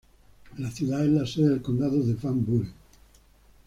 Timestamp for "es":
1.05-1.11